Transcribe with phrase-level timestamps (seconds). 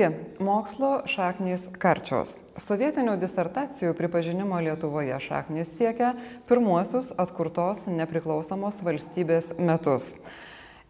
[0.00, 2.38] Sveiki, mokslo šaknys karčios.
[2.56, 6.14] Sovietinių disertacijų pripažinimo Lietuvoje šaknys siekia
[6.48, 10.14] pirmuosius atkurtos nepriklausomos valstybės metus.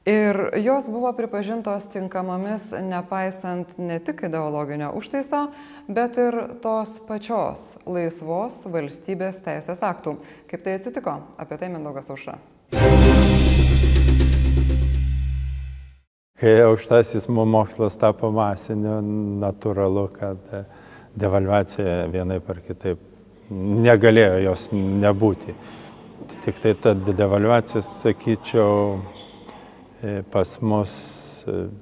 [0.07, 5.49] Ir jos buvo pripažintos tinkamomis nepaisant ne tik ideologinio užtaiso,
[5.91, 10.21] bet ir tos pačios laisvos valstybės teisės aktų.
[10.55, 11.19] Kaip tai atsitiko?
[11.35, 12.39] Apie tai Mindaugas Aušra.
[16.41, 18.95] Kai aukštasis mokslas tapo masiniu,
[19.43, 20.39] natūralu, kad
[21.21, 23.03] devalvacija vienaip ar kitaip
[23.53, 25.53] negalėjo jos nebūti.
[26.47, 29.03] Tik tai ta devalvacija, sakyčiau,
[30.33, 30.95] pas mus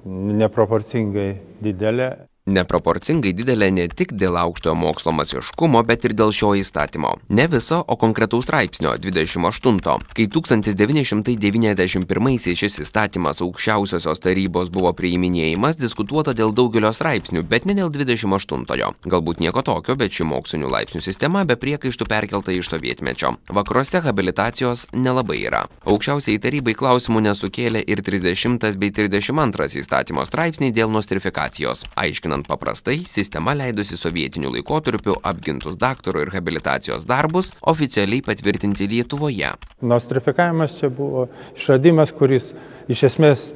[0.03, 1.29] neproporcingai
[1.63, 2.09] didelė
[2.49, 7.11] Neproporcingai didelė ne tik dėl aukštojo mokslo masiškumo, bet ir dėl šio įstatymo.
[7.35, 9.79] Ne viso, o konkretaus straipsnio 28.
[10.17, 17.89] Kai 1991-aisiais šis įstatymas aukščiausiosios tarybos buvo priiminėjimas, diskutuota dėl daugelio straipsnių, bet ne dėl
[17.93, 18.89] 28-ojo.
[19.05, 23.29] Galbūt nieko tokio, bet ši mokslinių laipsnių sistema be priekaištų perkelta iš sovietmečio.
[23.53, 25.61] Vakaruose habilitacijos nelabai yra.
[25.85, 31.85] Aukščiausiai tarybai klausimų nesukėlė ir 30 bei 32 įstatymo straipsniai dėl nostrifikacijos.
[31.99, 39.49] Aiškinant Kalbant paprastai, sistema leidusi sovietiniu laikotarpiu apgintus daktaro ir habilitacijos darbus oficialiai patvirtinti Lietuvoje.
[39.81, 42.53] Nostrifikavimas čia buvo išradimas, kuris
[42.87, 43.51] iš esmės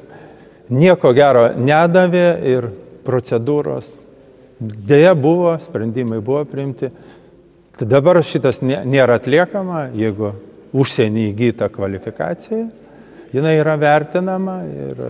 [0.68, 2.68] nieko gero nedavė ir
[3.06, 3.88] procedūros
[4.60, 6.92] dėja buvo, sprendimai buvo priimti.
[7.78, 10.34] Tai dabar šitas nėra atliekama, jeigu
[10.76, 12.68] užsienį įgyta kvalifikacija,
[13.32, 15.04] jinai yra vertinama ir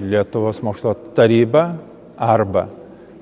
[0.00, 1.74] Lietuvos mokslo taryba
[2.16, 2.70] arba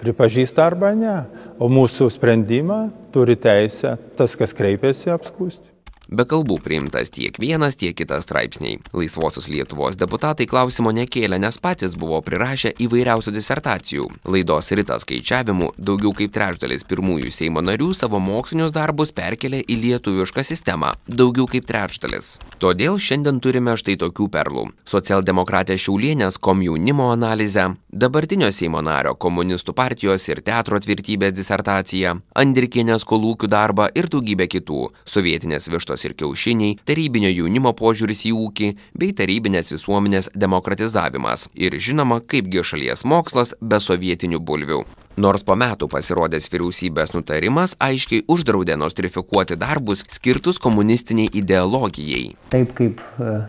[0.00, 1.16] pripažįsta arba ne.
[1.58, 5.77] O mūsų sprendimą turi teisę tas, kas kreipiasi apskūsti.
[6.08, 8.78] Be kalbų priimtas tiek vienas, tiek kitas straipsniai.
[8.96, 14.06] Laisvosios Lietuvos deputatai klausimo nekėlė, nes patys buvo prirašę įvairiausių disertacijų.
[14.24, 20.46] Laidos rytas skaičiavimu daugiau kaip trečdalis pirmųjų Seimo narių savo mokslinius darbus perkelė į lietuvišką
[20.48, 20.94] sistemą.
[21.12, 22.38] Daugiau kaip trečdalis.
[22.56, 24.64] Todėl šiandien turime štai tokių perlų.
[24.88, 33.52] Socialdemokratė Šiaulienės komjaunimo analizę, dabartinio Seimo nario komunistų partijos ir teatro tvirtybės disertaciją, Andrikienės kolūkių
[33.52, 34.88] darbą ir daugybę kitų.
[35.04, 41.76] Sovietinės vištos vištos ir kiaušiniai tarybinio jaunimo požiūris į ūkį bei tarybinės visuomenės demokratizavimas ir
[41.78, 44.84] žinoma kaipgi šalies mokslas be sovietinių bulvių.
[45.18, 52.36] Nors po metų pasirodęs vyriausybės nutarimas aiškiai uždraudė nostrifikuoti darbus skirtus komunistinei ideologijai.
[52.50, 53.00] Taip kaip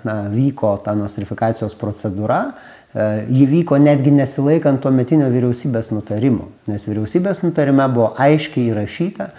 [0.03, 7.45] na vyko ta nostrifikacijos procedūra e, ji vyko netgi nesilaikant tuometinio vyriausybės nutarimo nes vyriausybės
[7.45, 9.29] nutarime buvo aiškiai įrašyta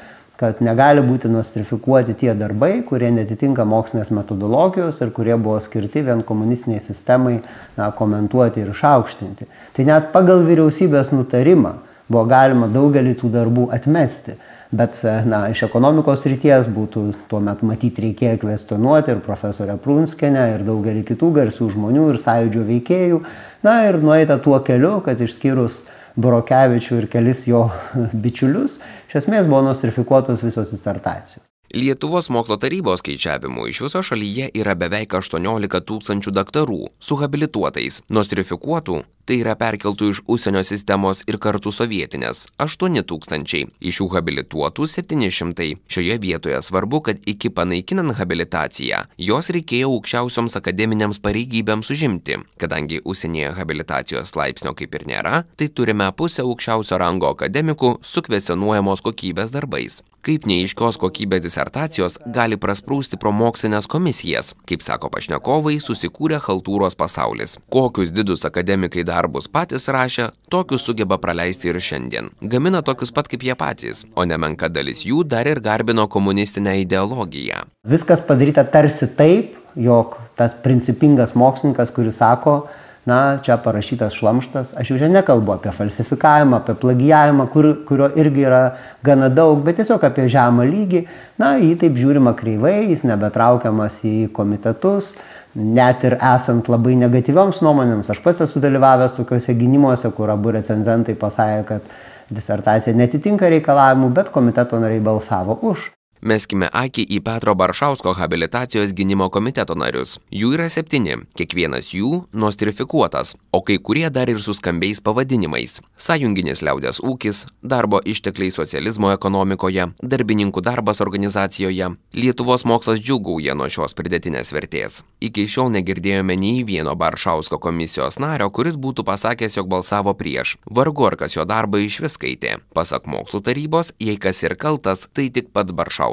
[0.40, 6.22] kad negali būti nostrifikuoti tie darbai, kurie netitinka mokslinės metodologijos ir kurie buvo skirti vien
[6.24, 7.34] komunistiniai sistemai
[7.76, 9.48] na, komentuoti ir išaukštinti.
[9.76, 11.74] Tai net pagal vyriausybės nutarimą
[12.08, 14.38] buvo galima daugelį tų darbų atmesti.
[14.70, 20.64] Bet na, iš ekonomikos ryties būtų tuo metu matyti reikėjo kvestionuoti ir profesorę Prunskenę, ir
[20.64, 23.22] daugelį kitų garsių žmonių, ir sąjūdžio veikėjų.
[23.66, 25.82] Na ir nueita tuo keliu, kad išskyrus
[26.16, 27.66] Borokevičių ir kelis jo
[28.24, 28.78] bičiulius,
[29.08, 31.49] iš esmės buvo nostrifikuotos visos disertacijos.
[31.74, 38.96] Lietuvos mokslo tarybos skaičiavimu iš viso šalyje yra beveik 18 tūkstančių daktarų su habilituotais, nostrifikuotų
[39.30, 43.68] tai yra perkeltų iš užsienio sistemos ir kartu sovietinės aštuoni tūkstančiai.
[43.86, 45.68] Iš jų habilituotų septyni šimtai.
[45.86, 52.42] Šioje vietoje svarbu kad iki panaikinant habilitaciją jos reikėjo aukščiausioms akademinėms pareigybėms užimti.
[52.58, 59.06] Kadangi užsienyje habilitacijos laipsnio kaip ir nėra tai turime pusę aukščiausio rango akademikų su kvestionuojamos
[59.06, 66.42] kokybės darbais kaip neaiškios kokybės disertacijos gali prasprūsti pro mokslines komisijas kaip sako pašnekovai susikūrė
[66.42, 72.30] chaltūros pasaulis kokius didūs akademikai dar darbus patys rašė, tokius sugeba praleisti ir šiandien.
[72.52, 77.64] Gamina tokius pat kaip jie patys, o nemenka dalis jų dar ir garbino komunistinę ideologiją.
[77.94, 82.62] Viskas padaryta tarsi taip, jog tas principingas mokslininkas, kuris sako,
[83.08, 88.44] na, čia parašytas šlamštas, aš jau čia nekalbu apie falsifikavimą, apie plagijavimą, kur, kurio irgi
[88.44, 88.62] yra
[89.06, 91.04] gana daug, bet tiesiog apie žemą lygį,
[91.40, 95.14] na, jį taip žiūrima kreivai, jis nebetraukiamas į komitetus,
[95.54, 101.16] net ir esant labai negatyvioms nuomonėms, aš pats esu dalyvavęs tokiuose gynimuose, kur abu recenzentai
[101.18, 101.94] pasakė, kad
[102.30, 105.88] disertacija netitinka reikalavimų, bet komiteto nariai balsavo už.
[106.20, 110.18] Meskime akį į Petro Baršausko habilitacijos gynimo komiteto narius.
[110.28, 115.78] Jų yra septyni, kiekvienas jų nostrifikuotas, o kai kurie dar ir su skambiais pavadinimais.
[115.96, 121.88] Sąjunginis liaudės ūkis, darbo ištekliai socializmo ekonomikoje, darbininkų darbas organizacijoje.
[122.12, 125.00] Lietuvos mokslas džiugauja nuo šios pridėtinės vertės.
[125.24, 130.58] Iki šiol negirdėjome nei vieno Baršausko komisijos nario, kuris būtų pasakęs, jog balsavo prieš.
[130.68, 132.58] Vargu ar kas jo darbą iš vis skaitė.
[132.76, 136.09] Pasak mokslų tarybos, jei kas ir kaltas, tai tik pats Baršauskas.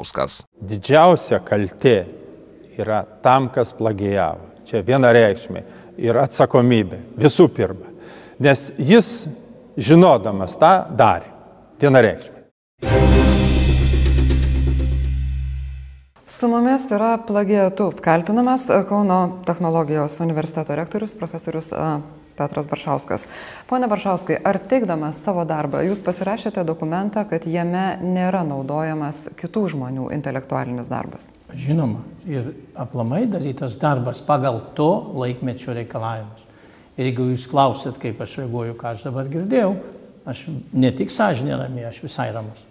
[0.60, 1.98] Didžiausia kaltė
[2.78, 4.46] yra tam, kas plagijavo.
[4.68, 5.64] Čia vienareikšmiai.
[5.98, 7.90] Ir atsakomybė visų pirma.
[8.38, 9.26] Nes jis,
[9.74, 11.32] žinodamas tą, darė.
[11.82, 13.27] Vienareikšmiai.
[16.28, 21.70] Su mumis yra plagiatų kaltinamas Kauno technologijos universiteto rektorius profesorius
[22.36, 23.24] Petras Baršauskas.
[23.70, 30.10] Pone Baršauskai, ar teikdamas savo darbą jūs pasirašėte dokumentą, kad jame nėra naudojamas kitų žmonių
[30.18, 31.32] intelektualinis darbas?
[31.56, 36.44] Žinoma, ir aplamai darytas darbas pagal to laikmečio reikalavimus.
[37.00, 39.78] Ir jeigu jūs klausėt, kaip aš reaguoju, ką aš dabar girdėjau,
[40.28, 42.68] aš ne tik sąžinė ramiai, aš visai ramus.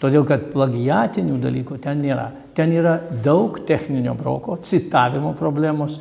[0.00, 2.28] Todėl, kad plagiatinių dalykų ten nėra.
[2.56, 5.98] Ten yra daug techninio broko, citavimo problemos,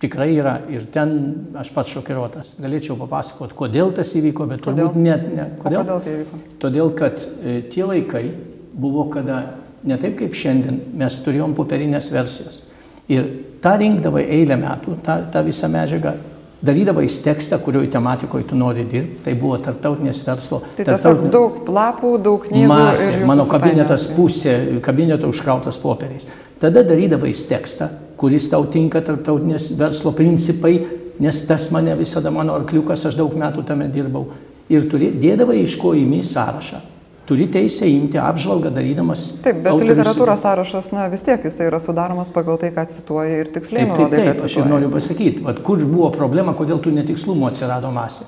[0.00, 0.58] tikrai yra.
[0.72, 1.14] Ir ten
[1.60, 2.54] aš pats šokiruotas.
[2.60, 4.90] Galėčiau papasakoti, kodėl tas įvyko, bet Kodėl?
[4.90, 5.48] turbūt net ne.
[5.60, 6.40] Kodėl, kodėl tai įvyko?
[6.62, 8.24] Todėl, kad e, tie laikai
[8.72, 9.42] buvo, kada
[9.84, 12.62] ne taip kaip šiandien mes turėjom popierinės versijas.
[13.10, 13.28] Ir
[13.64, 16.14] tą rinkdavai eilę metų, tą, tą visą medžiagą,
[16.62, 19.22] darydavais tekstą, kurio tematikoje tu nori dirbti.
[19.24, 20.60] Tai buvo tarptautinės verslo.
[20.76, 22.68] Tai tiesiog daug lapų, daug knygų.
[22.70, 26.28] Masė, mano kabinetas pusė, kabineto užkrautas popieriais.
[26.60, 27.88] Tada darydavais tekstą,
[28.20, 30.76] kuris tau tinka tarptautinės verslo principai,
[31.20, 34.28] nes tas mane visada mano arkliukas, aš daug metų tame dirbau.
[34.70, 36.84] Ir turi, dėdavai iš ko įmi sąrašą.
[37.30, 39.20] Turi teisę imti apžvalgą darydamas.
[39.44, 43.36] Taip, bet autorius- literatūros sąrašas, na vis tiek jisai yra sudaromas pagal tai, ką cituoji
[43.40, 46.56] ir tiksliai Taip, taip, nurodai, taip, kad aš ir noriu pasakyti, vat, kur buvo problema,
[46.58, 48.26] kodėl tų netikslumų atsirado masė.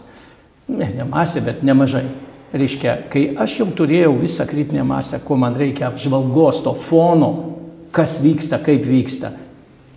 [0.69, 2.05] Ne, ne masė, bet nemažai.
[2.55, 7.33] Reiškia, kai aš jau turėjau visą kritinę masę, ko man reikia apžvalgos, to fono,
[7.91, 9.33] kas vyksta, kaip vyksta,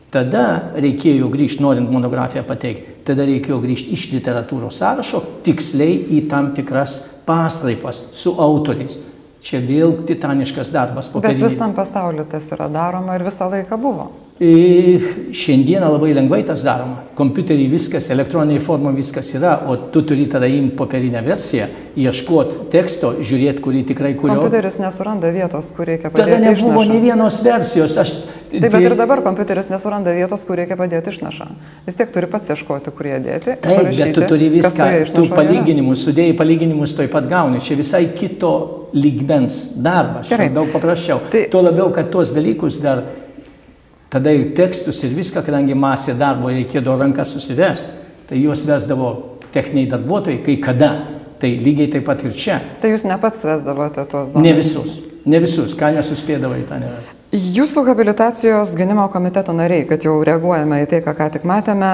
[0.10, 6.54] tada reikėjo grįžti, norint monografiją pateikti, tada reikėjo grįžti iš literatūros sąrašo tiksliai į tam
[6.57, 6.98] tikras
[7.28, 8.98] pastraipas su autoriais.
[9.46, 11.52] Čia vėl titaniškas darbas Bet popierinis.
[11.52, 14.07] visam pasauliu tas yra daroma ir visą laiką buvo.
[14.42, 15.00] E,
[15.31, 17.06] Šiandieną labai lengvai tas daroma.
[17.16, 23.13] Kompiuterį viskas, elektroniniai forma viskas yra, o tu turi tada imti popierinę versiją, ieškoti teksto,
[23.22, 24.36] žiūrėti, kurį tikrai kurio.
[24.42, 27.96] Kompiuteris nesuranda vietos, kur reikia Tada padėti nebuvo nei vienos versijos.
[28.02, 28.12] Aš,
[28.51, 31.47] Taip, bet ir dabar kompiuteris nesuranda vietos, kur reikia padėti išnašą.
[31.88, 33.56] Vis tiek turi pats ieškoti, kur ją dėti.
[33.59, 35.36] Taip, bet tu parašyti, turi viską, tu išnašoje yra.
[35.39, 37.59] palyginimus, sudėjai palyginimus, toj pat gauni.
[37.59, 38.51] Čia visai kito
[38.94, 40.50] lygmens darbas, Gerai.
[40.53, 41.19] daug paprasčiau.
[41.31, 43.03] Tai- Tuo labiau, kad tuos dalykus dar,
[44.09, 47.89] tada ir tekstus ir viską, kadangi masė darbo reikėdavo rankas susivesti,
[48.30, 50.94] tai juos vesdavo techniniai darbuotojai, kai kada.
[51.39, 52.62] Tai lygiai taip pat ir čia.
[52.81, 54.45] Tai jūs ne pats vesdavote tuos duomenis.
[54.47, 55.14] Ne visus.
[55.25, 57.13] Ne visus, ką nesuspėdavo į tą nevestą.
[57.36, 61.89] Jūsų habilitacijos gynimo komiteto nariai, kad jau reaguojame į tai, ką ką tik matėme,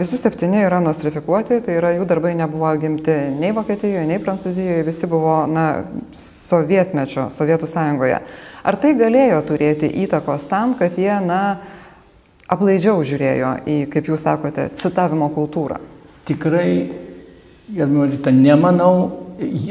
[0.00, 5.10] visi septyni yra nostrifikuoti, tai yra jų darbai nebuvo gimti nei Vokietijoje, nei Prancūzijoje, visi
[5.10, 5.66] buvo na,
[6.16, 8.22] sovietmečio, Sovietų sąjungoje.
[8.64, 11.60] Ar tai galėjo turėti įtakos tam, kad jie na,
[12.50, 15.78] aplaidžiau žiūrėjo į, kaip jūs sakote, citavimo kultūrą?
[16.26, 16.72] Tikrai,
[17.70, 18.96] gerbimo rytą, nemanau,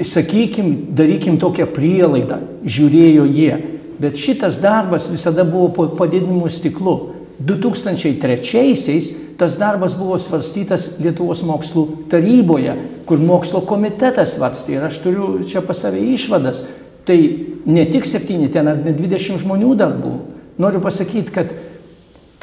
[0.03, 3.53] sakykim, darykim tokią prielaidą, žiūrėjo jie.
[3.99, 7.15] Bet šitas darbas visada buvo po padidinimu stiklu.
[7.39, 12.75] 2003-aisiais tas darbas buvo svarstytas Lietuvos mokslų taryboje,
[13.07, 14.75] kur mokslo komitetas svarstė.
[14.75, 16.65] Ir aš turiu čia pas save išvadas.
[17.07, 17.17] Tai
[17.65, 20.25] ne tik septyni, ten ar net 20 žmonių dar buvo.
[20.59, 21.53] Noriu pasakyti, kad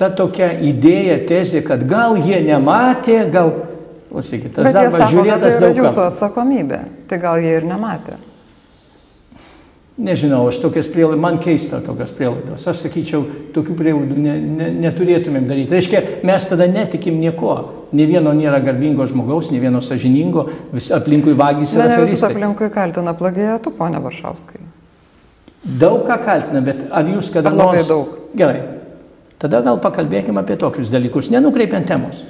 [0.00, 3.54] ta tokia idėja, tezė, kad gal jie nematė, gal...
[4.16, 6.78] Klausykit, tas Bet darbas sako, kad tai žiūrėtas yra daug jūsų atsakomybė.
[7.10, 8.14] Tai gal jie ir nematė.
[9.96, 12.64] Nežinau, aš tokias prielaidas, man keista tokios prielaidos.
[12.68, 13.20] Aš sakyčiau,
[13.52, 15.76] tokių prielaidų ne, ne, neturėtumėm daryti.
[15.76, 17.56] Reiškia, mes tada netikim nieko.
[17.96, 22.24] Ne vieno nėra garbingo žmogaus, ne vieno sažiningo, vis aplinkui vagys ir Na, ne visus
[22.28, 24.62] aplinkui kaltina plagijatu, ponia Varšauskai.
[25.80, 27.92] Daug ką kaltina, bet ar jūs kada Ar labai nors...
[27.92, 28.16] daug?
[28.36, 28.64] Gerai.
[29.40, 32.24] Tada gal pakalbėkime apie tokius dalykus, nenukreipiant temos.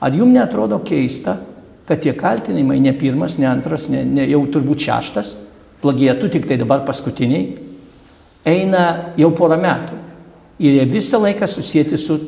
[0.00, 1.36] Ar jums netrodo keista,
[1.88, 5.34] kad tie kaltinimai ne pirmas, ne antras, ne, ne jau turbūt šeštas,
[5.82, 7.56] plagietų tik tai dabar paskutiniai,
[8.46, 9.98] eina jau porą metų.
[10.58, 12.18] Ir jie visą laiką susijęti su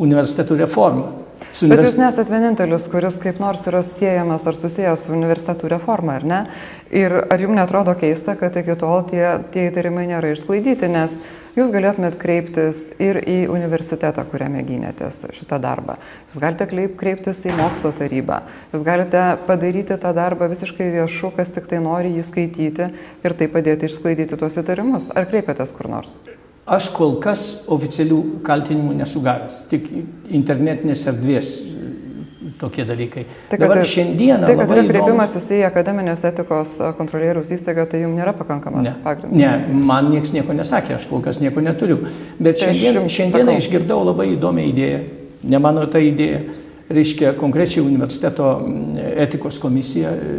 [0.00, 1.12] universitetų reforma.
[1.52, 5.68] Su Bet univers- jūs nesat vienintelis, kuris kaip nors yra siejamas ar susijęs su universitetų
[5.70, 6.46] reforma, ar ne?
[6.90, 11.16] Ir ar jums netrodo keista, kad iki tol tie, tie įtarimai nėra išsklaidyti, nes
[11.56, 15.96] jūs galėtumėt kreiptis ir į universitetą, kuriame gynėtės šitą darbą.
[16.28, 16.68] Jūs galite
[17.00, 18.42] kreiptis į mokslo tarybą.
[18.74, 22.88] Jūs galite padaryti tą darbą visiškai viešu, kas tik tai nori jį skaityti
[23.24, 25.12] ir tai padėti išsklaidyti tuos įtarimus.
[25.14, 26.18] Ar kreipiatės kur nors?
[26.64, 29.90] Aš kol kas oficialių kaltinimų nesugavęs, tik
[30.32, 31.50] internetinės erdvės
[32.64, 33.24] tokie dalykai.
[33.50, 38.00] Tai, Dabar ir- šiandieną tai, kad yra įdomus- kreipimasis į akademinės etikos kontrolieriaus įstaigą, tai
[38.04, 39.68] jums nėra pakankamas Ne, pagrindas.
[39.68, 42.00] ne, man niekas nieko nesakė, aš kol kas nieko neturiu.
[42.40, 43.62] Bet Tai šiandien, šiandieną sakau.
[43.62, 45.00] išgirdau labai įdomią idėją,
[45.44, 46.40] ne mano ta idėja.
[46.88, 50.34] Reiškia, konkrečiai universiteto mm, etikos komisija e,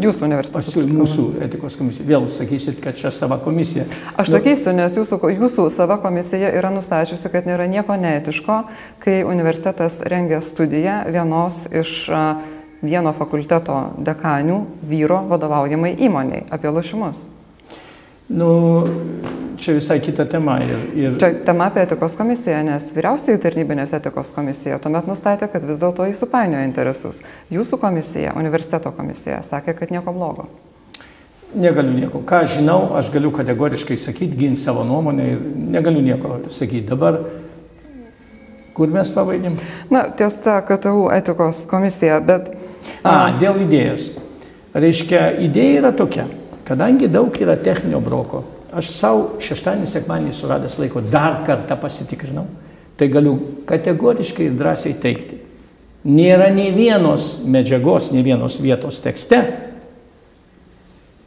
[0.00, 0.68] Jūsų universitetas.
[0.68, 2.06] pasiūlė mūsų etikos komisija.
[2.06, 3.88] Vėl sakysit, kad čia sava komisija.
[4.14, 8.60] Aš sakysiu, nes jūsų, jūsų sava komisija yra nustačiusi, kad nėra nieko neetiško,
[9.02, 12.06] kai universitetas rengia studiją vienos iš
[12.80, 17.28] vieno fakulteto dekanių vyro vadovaujamai įmoniai apie lošimus.
[18.30, 18.86] Nu,
[19.58, 20.60] čia visai kita tema.
[20.62, 25.66] Ir, ir Čia tema apie etikos komisiją, nes vyriausiųjų tarnybinės etikos komisija tuomet nustatė, kad
[25.66, 27.24] vis dėlto jis supainiojo interesus.
[27.50, 30.46] Jūsų komisija, universiteto komisija, sakė, kad nieko blogo.
[31.54, 32.22] negaliu nieko.
[32.22, 35.40] Ką žinau, aš galiu kategoriškai sakyti, ginti savo nuomonę ir
[35.74, 36.86] negaliu nieko sakyti.
[36.86, 37.18] Dabar,
[38.74, 39.56] kur mes pavaidėm?
[39.90, 42.52] Na, ties ta KTU etikos komisija, bet...
[43.02, 44.12] A, dėl idėjos.
[44.70, 46.28] Reiškia, idėja yra tokia,
[46.68, 52.46] kadangi daug yra techninio broko, aš savo šeštadienį, sekmadienį suradęs laiko dar kartą pasitikrinau,
[52.96, 53.36] tai galiu
[53.68, 55.40] kategoriškai ir drąsiai teikti.
[56.04, 59.42] Nėra nei vienos medžiagos, nei vienos vietos tekste,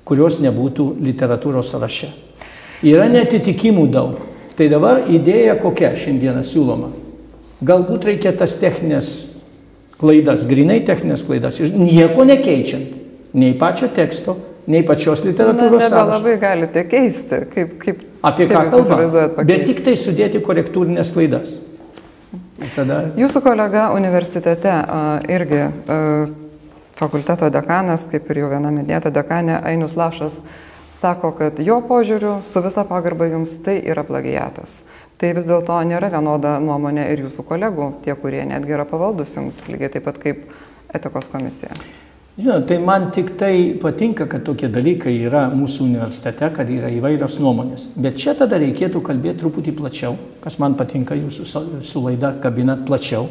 [0.03, 2.09] kurios nebūtų literatūros sąraše.
[2.83, 4.21] Yra netitikimų daug.
[4.57, 6.91] Tai dabar idėja kokia šiandieną siūloma.
[7.65, 9.13] Galbūt reikia tas techninės
[9.97, 12.99] klaidas, grinai techninės klaidas, nieko nekeičiant.
[13.33, 14.35] Nei pačio teksto,
[14.67, 15.99] nei pačios Na, literatūros sąrašo.
[15.99, 19.45] nebelabai galite keisti, kaip, kaip, Apie kaip ką kalbame?
[19.49, 21.57] Bet tik tai sudėti korektūrinės klaidas.
[22.61, 25.71] Ir Tada Jūsų kolega universitete a, irgi a,
[26.95, 30.39] fakulteto dekanas, kaip ir jau viena minėta dekanė Ainius Lašas,
[30.93, 34.83] sako, kad jo požiūriu, su visa pagarba jums, tai yra plagiatas.
[35.17, 39.65] Tai vis dėlto nėra vienoda nuomonė ir jūsų kolegų, tie, kurie netgi yra pavaldus jums,
[39.71, 40.45] lygiai taip pat kaip
[40.93, 41.73] etikos komisija.
[42.33, 47.35] Žinot, tai man tik tai patinka, kad tokie dalykai yra mūsų universitete, kad yra įvairios
[47.37, 47.91] nuomonės.
[47.95, 51.45] Bet čia tada reikėtų kalbėti truputį plačiau, kas man patinka jūsų
[51.85, 53.27] su- laida kabinat plačiau.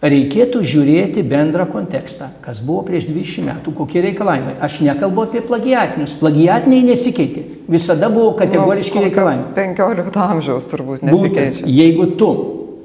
[0.00, 4.54] Reikėtų žiūrėti bendrą kontekstą, kas buvo prieš 20 metų, kokie reikalavimai.
[4.62, 6.14] Aš nekalbu apie plagiatinius.
[6.20, 7.42] Plagiatiniai nesikeitė.
[7.68, 9.52] Visada buvo kategoriški Nu, reikalavimai.
[9.58, 11.66] 15 amžiaus turbūt Būtent, nesikeičia.
[11.66, 12.30] jeigu tu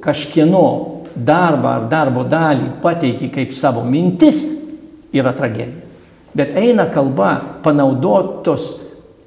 [0.02, 0.66] kažkieno
[1.16, 4.63] darbą ar darbo dalį pateiki kaip savo mintis,
[5.14, 5.90] yra tragedija.
[6.34, 8.70] Bet eina kalba, panaudotos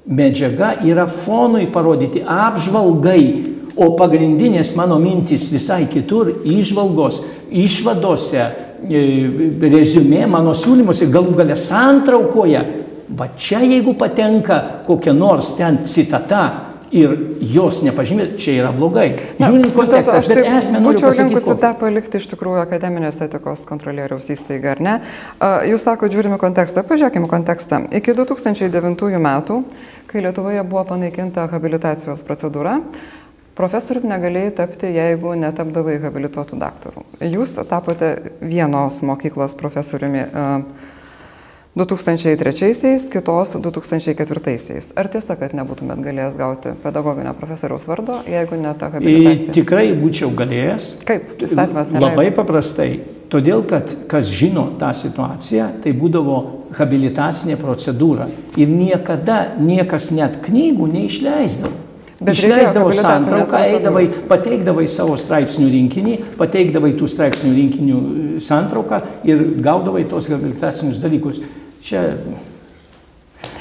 [0.07, 7.21] medžiaga yra fonui parodyti apžvalgai, o pagrindinės mano mintys visai kitur, išvalgos,
[7.53, 8.47] išvadose,
[8.89, 9.01] e,
[9.61, 12.63] rezumė, mano siūlymuose, galų galę santraukoje.
[13.17, 19.09] Va čia jeigu patenka kokia nors ten citata ir jos nepažymė, čia yra blogai.
[19.39, 21.27] Na, Žiūrint kontekstą, aš taip esmę noriu Būčiau pasakyti.
[21.27, 21.59] linkusi kokią.
[21.63, 24.95] tą palikti iš tikrųjų akademinės etikos kontrolieriaus įstaigą, ar ne?
[25.71, 26.83] Jūs sakote, žiūrime kontekstą.
[26.87, 27.83] Pažiūrėkime kontekstą.
[27.91, 29.61] Iki 2009 metų,
[30.07, 32.79] kai Lietuvoje buvo panaikinta habilitacijos procedūra,
[33.57, 37.05] profesoriumi negalėjai tapti, jeigu netapdavai habilituotų daktarų.
[37.25, 40.27] Jūs tapote vienos mokyklos profesoriumi.
[40.33, 40.61] a,
[41.77, 44.91] 2003-aisiais, kitos 2004-aisiais.
[44.97, 49.53] Ar tiesa, kad nebūtumėt galėjęs gauti pedagoginio profesoriaus vardo, jeigu ne ta I, habilitacija?
[49.55, 50.91] tikrai būčiau galėjęs.
[51.07, 51.35] Kaip?
[51.45, 52.13] Įstatymas neleidžia.
[52.15, 52.91] Labai paprastai.
[53.27, 56.37] Todėl, kad kas žino tą situaciją, tai būdavo
[56.77, 58.29] habilitacinė procedūra.
[58.57, 61.83] Ir niekada niekas net knygų neišleisdavo.
[62.17, 69.43] Bet Išleisdavo santrauką, eidavai, pateikdavai savo straipsnių rinkinį, pateikdavai tų straipsnių rinkinių e, santrauką ir
[69.61, 71.43] gaudavai tos habilitacinius dalykus.
[71.87, 72.03] Čia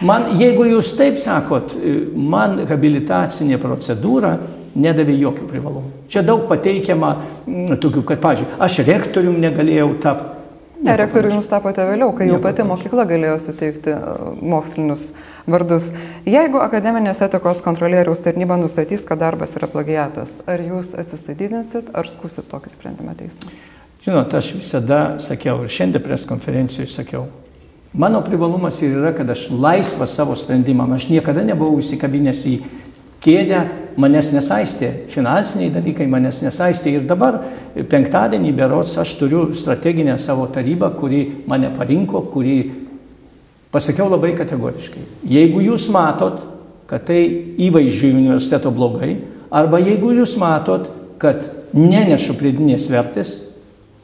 [0.04, 4.35] Man, jeigu jūs taip sakot, e, man habilitacinė procedūra
[4.76, 5.90] nedavė jokių privalumų.
[6.12, 10.33] Čia daug pateikiama mm, tokių, kad, pavyzdžiui, aš rektorium negalėjau tapti.
[10.85, 14.18] Ne, rektorių jūs tapote vėliau, kai jau pati mokykla galėjo suteikti e,
[14.52, 15.06] mokslinius
[15.49, 15.88] vardus.
[16.28, 22.52] Jeigu akademinės etikos kontrolieriaus tarnyba nustatys, kad darbas yra plagiatas, ar jūs atsistatydinsit, ar skusit
[22.52, 23.56] tokį sprendimą teismui?
[24.04, 27.25] Žinot, aš visada sakiau ir šiandien pres konferencijoje sakiau,
[27.95, 32.57] mano privalumas ir yra, kad aš laisvas savo sprendimam, aš niekada nebuvau įsikabinęs į
[33.26, 33.61] kėdę
[33.99, 37.40] manęs nesaistė, finansiniai dalykai manęs nesaistė ir dabar
[37.75, 42.59] penktadienį berots aš turiu strateginę savo tarybą, kuri mane parinko, kuri
[43.73, 45.02] pasakiau labai kategoriškai.
[45.28, 46.45] Jeigu jūs matot,
[46.87, 47.25] kad tai
[47.66, 49.16] įvaizdžiui universiteto blogai,
[49.50, 53.35] arba jeigu jūs matot, kad nenešu pridinės vertės,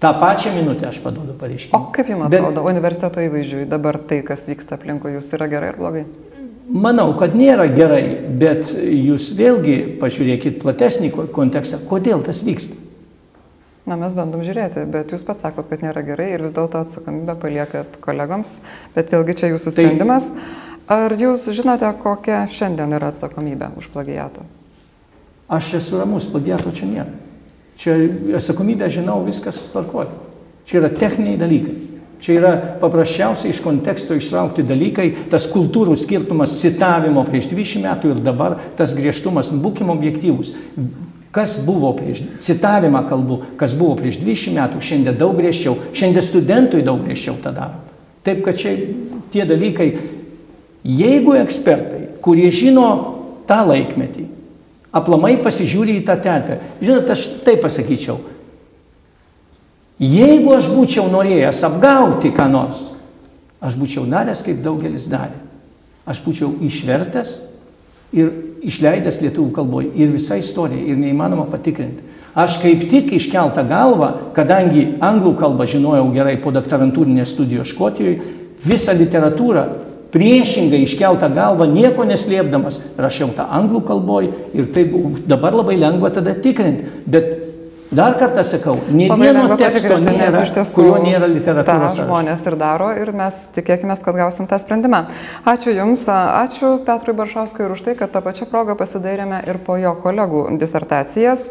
[0.03, 1.79] tą pačią minutę aš paduodu pareiškimą.
[1.79, 5.73] O kaip jums atrodo, Bet, universiteto įvaizdžiui dabar tai, kas vyksta aplinkui jūs, yra gerai
[5.73, 6.05] ar blogai?
[6.73, 8.05] Manau, kad nėra gerai,
[8.39, 12.79] bet jūs vėlgi pažiūrėkit platesnį kontekstą, kodėl tas vyksta.
[13.83, 17.35] Na, mes bandom žiūrėti, bet jūs pats sakot, kad nėra gerai ir vis dėlto atsakomybę
[17.43, 18.61] paliekat kolegoms,
[18.95, 20.31] bet vėlgi čia jūsų tai- sprendimas.
[20.37, 20.71] Tai...
[20.93, 24.43] Ar jūs žinote, kokia šiandien yra atsakomybė už plagijatą?
[25.53, 27.32] Aš esu ramus, plagiato čia nėra.
[27.83, 27.97] Čia
[28.39, 30.13] atsakomybę žinau, viskas tvarkoja.
[30.71, 31.75] Čia yra techniniai dalykai.
[32.23, 38.21] Čia yra paprasčiausiai iš konteksto ištraukti dalykai, tas kultūrų skirtumas citavimo prieš 20 metų ir
[38.23, 40.53] dabar, tas griežtumas, būkim objektyvūs.
[41.35, 46.85] Kas buvo prieš, citavimą kalbu, kas buvo prieš 20 metų, šiandien daug griežčiau, šiandien studentui
[46.87, 47.83] daug griežčiau tą daro.
[48.23, 48.77] Taip, kad čia
[49.35, 49.89] tie dalykai,
[50.87, 52.87] jeigu ekspertai, kurie žino
[53.51, 54.29] tą laikmetį,
[54.93, 58.21] aplamai pasižiūri į tą terpę, žinot, aš taip pasakyčiau,
[60.03, 62.89] Jeigu aš būčiau norėjęs apgauti ką nors,
[63.63, 65.37] aš būčiau daręs, kaip daugelis darė.
[66.09, 67.37] Aš būčiau išvertęs
[68.19, 68.33] ir
[68.67, 72.03] išleidęs lietuvių kalboje ir visą istoriją ir neįmanoma patikrinti.
[72.35, 78.19] Aš kaip tik iškeltą galvą, kadangi anglų kalbą žinojau gerai po doktorantūrinės studijos Škotijoje,
[78.65, 79.67] visą literatūrą
[80.13, 84.85] priešingai iškeltą galvą, nieko neslėpdamas, rašiau tą anglų kalboje ir tai
[85.29, 86.91] dabar labai lengva tada tikrinti.
[87.07, 87.33] Bet
[87.93, 91.99] Dar kartą sakau, ne vieno teksto nėra, tiesų, kurio nėra literatūros.
[91.99, 95.03] Ta žmonės ir daro ir mes tikėkime, kad gausim tą sprendimą.
[95.53, 99.77] Ačiū Jums, ačiū Petrui Baršauskui ir už tai, kad tą pačią progą pasidairėme ir po
[99.77, 101.51] jo kolegų disertacijas.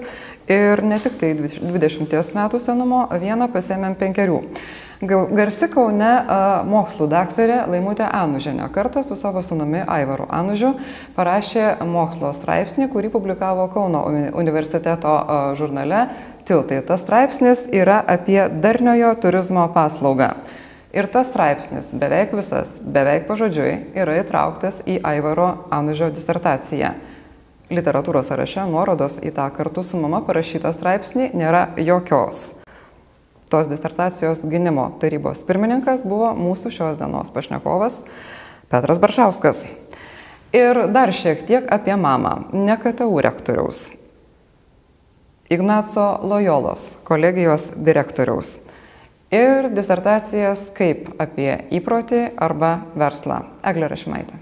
[0.49, 4.41] Ir ne tik tai 20 metų senumo, vieną pasėmėm penkerių.
[5.01, 6.09] Garsi Kaune
[6.69, 10.75] mokslų daktarė Laimutė Anužinė kartu su savo sunumi Aivaru Anužiu
[11.15, 14.03] parašė mokslo straipsnį, kurį publikavo Kauno
[14.37, 15.15] universiteto
[15.57, 16.05] žurnale
[16.45, 16.83] Tiltai.
[16.85, 20.35] Tas straipsnis yra apie darniojo turizmo paslaugą.
[20.93, 26.93] Ir tas straipsnis, beveik visas, beveik pažodžiui, yra įtrauktas į Aivaro Anužio disertaciją.
[27.73, 32.60] Literatūros sąraše nuorodos į tą kartu su mama parašytą straipsnį nėra jokios
[33.51, 38.05] tos disertacijos gynimo tarybos pirmininkas buvo mūsų šios dienos pašnekovas
[38.71, 39.65] Petras Baršauskas.
[40.55, 43.89] Ir dar šiek tiek apie mamą, ne KTU rektoriaus,
[45.51, 48.61] Ignaco Lojolos, kolegijos direktoriaus.
[49.31, 53.41] Ir disertacijas kaip apie įprotį arba verslą.
[53.63, 54.39] Eglė Rašmaitė.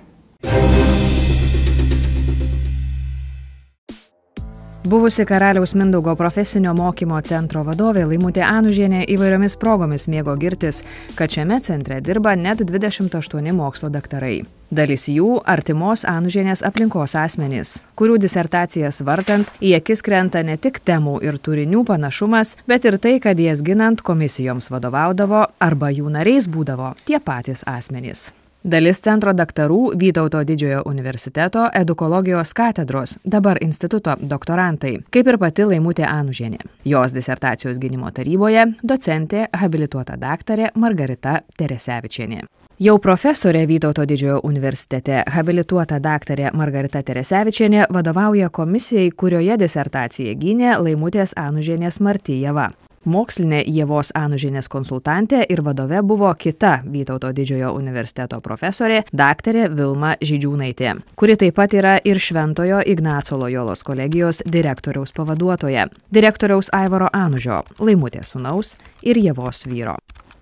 [4.89, 10.79] Buvusi karaliaus Mindaugo profesinio mokymo centro vadovė Laimutė Anužienė įvairiomis progomis mėgo girtis,
[11.19, 14.39] kad šiame centre dirba net 28 mokslo daktarai.
[14.73, 21.19] Dalis jų artimos Anužienės aplinkos asmenys, kurių disertacijas vartant į akis krenta ne tik temų
[21.21, 26.95] ir turinių panašumas, bet ir tai, kad jas ginant komisijoms vadovaudavo arba jų nariais būdavo
[27.05, 28.31] tie patys asmenys.
[28.63, 36.03] Dalis centro daktarų Vytauto didžiojo universiteto edukologijos katedros, dabar instituto doktorantai, kaip ir pati Laimutė
[36.03, 36.59] Anužienė.
[36.83, 42.41] Jos disertacijos gynimo taryboje docentė habilituota daktarė Margarita Teresevičienė.
[42.83, 51.31] Jau profesorė Vytauto didžiojo universitete habilituota daktarė Margarita Teresevičienė vadovauja komisijai, kurioje disertaciją gynė Laimutės
[51.39, 52.73] Anužienės Martyjeva.
[53.07, 60.97] Mokslinė Jėvos Anužinės konsultantė ir vadove buvo kita Vytauto didžiojo universiteto profesorė daktarė Vilma Žydžiūnaitė,
[61.15, 68.35] kuri taip pat yra ir Šventojo Ignaco Lojolos kolegijos direktoriaus pavaduotoja, direktoriaus Aivaro Anužio, Laimutės
[68.35, 69.95] sunaus ir Jėvos vyro.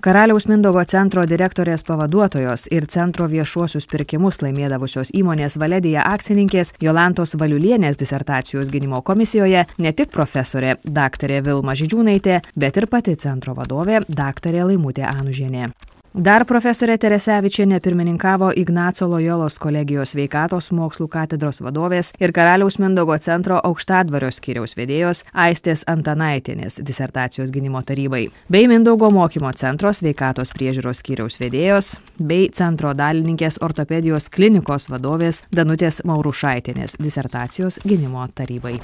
[0.08, 8.00] Karaliaus Mindogo centro direktorės pavaduotojos ir centro viešuosius pirkimus laimėdavusios įmonės Valedija akcininkės Jolantos Valiulienės
[8.00, 14.63] disertacijos gynimo komisijoje ne tik profesorė daktarė Vilma Žydžiūnaitė, bet ir pati centro vadovė daktarė
[14.72, 15.74] Laimutė Anužienė.
[16.17, 23.60] Dar profesorė Teresevičienė pirmininkavo Ignaco Lojolos kolegijos sveikatos mokslų katedros vadovės ir Karaliaus Mindogo centro
[23.62, 31.38] aukštadvario skyriaus vedėjos Aistės Antanaitinės disertacijos gynimo tarybai, bei Mindogo mokymo centro sveikatos priežiūros skyriaus
[31.38, 38.80] vedėjos, bei centro dalininkės ortopedijos klinikos vadovės Danutės Maurušaitinės disertacijos gynimo tarybai.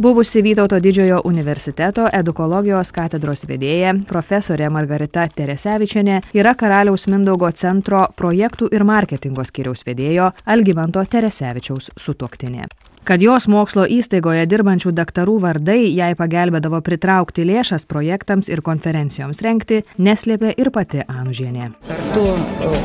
[0.00, 8.70] Buvusi vytauto didžiojo universiteto edukologijos katedros vedėja profesorė margarita teresevičienė yra karaliaus mindaugo centro projektų
[8.72, 12.70] ir marketingo skyriaus vedėjo algimanto teresevičiaus sutuoktinė
[13.10, 19.80] kad jos mokslo įstaigoje dirbančių daktarų vardai jai pagelbėdavo pritraukti lėšas projektams ir konferencijoms rengti
[19.98, 21.72] neslėpė ir pati anužienė.
[21.88, 22.22] Kartu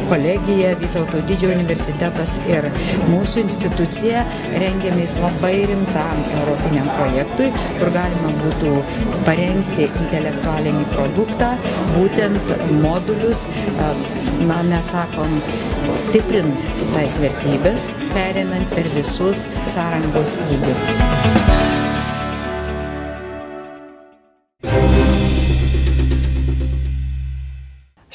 [0.09, 2.65] kolegija vytauto didžiojo universitetas ir
[3.11, 4.23] mūsų institucija
[4.55, 8.73] rengiamės labai rimtam europiniam projektui kur galima būtų
[9.29, 11.53] parengti intelektualinį produktą
[11.93, 13.45] būtent modulius
[14.49, 15.37] na mes sakom
[15.93, 19.45] stiprint tas vertybes pereinant per visus
[20.15, 20.93] sąrangos lygius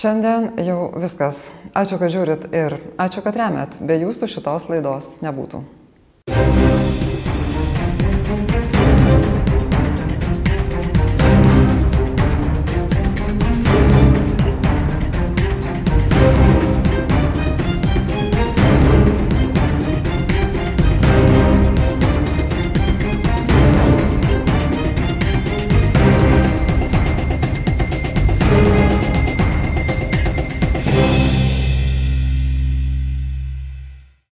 [0.00, 1.50] Šiandien jau viskas.
[1.76, 3.76] Ačiū, kad žiūrit ir ačiū, kad remet.
[3.84, 5.60] Be jūsų šitos laidos nebūtų.